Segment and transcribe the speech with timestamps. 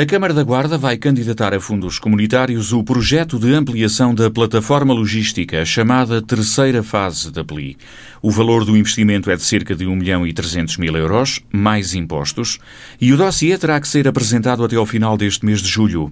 [0.00, 4.94] A Câmara da Guarda vai candidatar a fundos comunitários o projeto de ampliação da plataforma
[4.94, 7.76] logística, chamada terceira fase da PLI.
[8.22, 11.94] O valor do investimento é de cerca de 1 milhão e 300 mil euros, mais
[11.94, 12.58] impostos,
[12.98, 16.10] e o dossiê terá que ser apresentado até ao final deste mês de julho.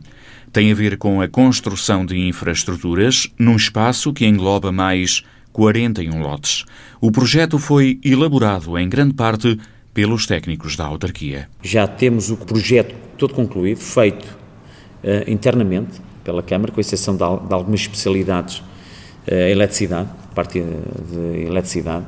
[0.52, 6.66] Tem a ver com a construção de infraestruturas num espaço que engloba mais 41 lotes.
[7.00, 9.58] O projeto foi elaborado, em grande parte,
[9.94, 11.48] pelos técnicos da autarquia.
[11.62, 17.54] Já temos o projeto todo concluído, feito uh, internamente pela Câmara, com exceção de, de
[17.54, 22.06] algumas especialidades, uh, eletricidade, parte de eletricidade,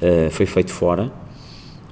[0.00, 1.12] uh, foi feito fora,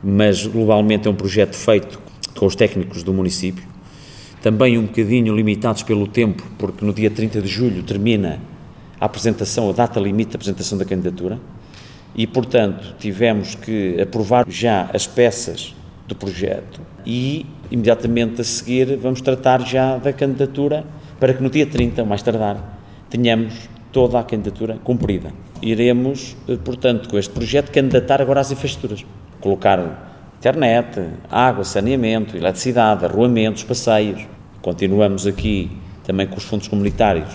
[0.03, 1.99] mas globalmente é um projeto feito
[2.35, 3.65] com os técnicos do município,
[4.41, 8.41] também um bocadinho limitados pelo tempo, porque no dia 30 de julho termina
[9.01, 11.41] a apresentação, a data limite da apresentação da candidatura,
[12.15, 15.75] e, portanto, tivemos que aprovar já as peças
[16.07, 20.85] do projeto e, imediatamente a seguir, vamos tratar já da candidatura
[21.19, 22.79] para que no dia 30, mais tardar,
[23.11, 25.33] tenhamos toda a candidatura cumprida.
[25.61, 29.05] Iremos, eh, portanto, com este projeto, candidatar agora às infraestruturas.
[29.41, 31.01] Colocar internet,
[31.31, 34.25] água, saneamento, eletricidade, arruamentos, passeios.
[34.63, 35.71] Continuamos aqui
[36.05, 37.29] também com os fundos comunitários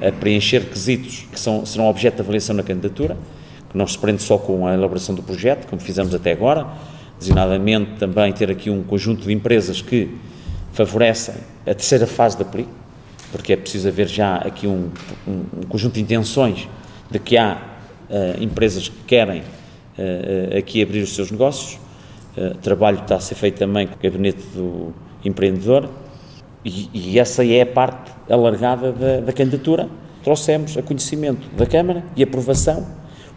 [0.00, 3.16] a preencher requisitos que são, serão objeto de avaliação na candidatura
[3.70, 6.66] que não se prende só com a elaboração do projeto, como fizemos até agora,
[7.24, 10.10] designadamente também ter aqui um conjunto de empresas que
[10.72, 12.68] favorecem a terceira fase da PLI,
[13.32, 14.90] porque é preciso haver já aqui um,
[15.26, 16.68] um, um conjunto de intenções
[17.10, 17.56] de que há
[18.10, 21.78] uh, empresas que querem uh, aqui abrir os seus negócios.
[22.36, 24.92] Uh, trabalho está a ser feito também com o gabinete do
[25.24, 25.88] empreendedor
[26.64, 29.88] e, e essa é a parte alargada da, da candidatura.
[30.22, 32.86] Trouxemos a conhecimento da Câmara e aprovação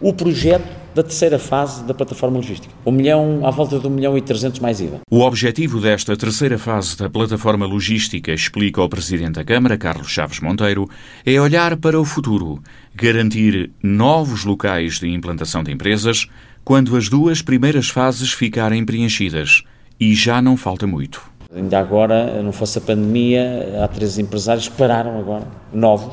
[0.00, 0.68] o projeto
[0.98, 2.74] da terceira fase da plataforma logística.
[2.84, 4.98] Um milhão, à volta de 1 milhão e 300 mais IVA.
[5.08, 10.40] O objetivo desta terceira fase da plataforma logística, explica o Presidente da Câmara, Carlos Chaves
[10.40, 10.90] Monteiro,
[11.24, 12.60] é olhar para o futuro,
[12.92, 16.26] garantir novos locais de implantação de empresas
[16.64, 19.62] quando as duas primeiras fases ficarem preenchidas.
[20.00, 21.22] E já não falta muito.
[21.54, 26.12] Ainda agora, não fosse a pandemia, há três empresários que pararam agora, novos,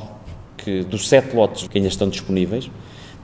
[0.55, 2.69] que dos sete lotes que ainda estão disponíveis,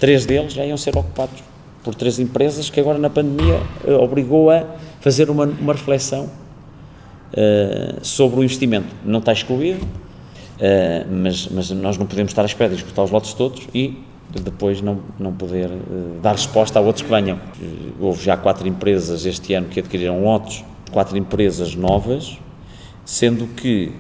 [0.02, 1.44] Três deles já iam ser ocupados
[1.84, 4.66] por três empresas que agora na pandemia eh, obrigou a
[5.00, 8.88] fazer uma, uma reflexão uh, sobre o investimento.
[9.04, 13.12] Não está excluído, uh, mas, mas nós não podemos estar à espera de esgotar os
[13.12, 17.40] lotes todos e depois não, não poder uh, dar resposta a outros que venham.
[18.00, 22.38] Houve já quatro empresas este ano que adquiriram lotes, quatro empresas novas,
[23.04, 23.92] sendo que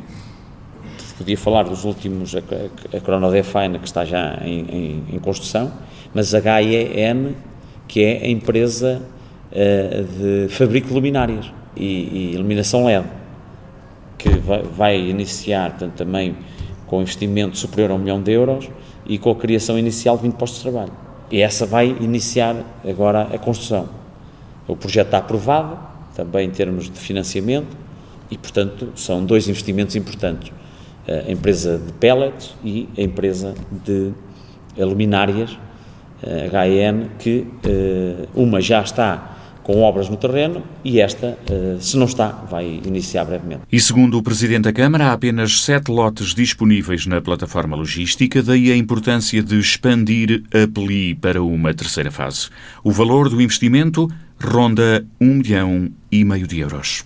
[1.18, 5.72] podia falar dos últimos, a, a, a que está já em, em, em construção,
[6.14, 7.36] mas a HEN,
[7.92, 9.02] que é a empresa
[9.52, 13.06] uh, de fabrico de luminárias e, e, iluminação LED,
[14.18, 16.38] que vai, vai iniciar portanto, também
[16.88, 18.70] com investimento superior a um milhão de euros
[19.06, 20.94] e com a criação inicial de 20 postos de trabalho.
[21.30, 22.56] E essa vai iniciar
[22.88, 23.90] agora a construção.
[24.66, 25.78] O projeto está aprovado,
[26.16, 27.76] também em termos de financiamento,
[28.30, 30.54] e, portanto, são dois investimentos importantes.
[31.06, 33.54] A empresa de pellets e a empresa
[33.84, 34.14] de
[34.78, 35.58] luminárias
[36.24, 42.06] HN, que eh, uma já está com obras no terreno e esta, eh, se não
[42.06, 43.62] está, vai iniciar brevemente.
[43.72, 48.72] E segundo o Presidente da Câmara, há apenas sete lotes disponíveis na plataforma logística, daí
[48.72, 52.50] a importância de expandir a PLI para uma terceira fase.
[52.84, 54.08] O valor do investimento
[54.40, 57.06] ronda um milhão e meio de euros.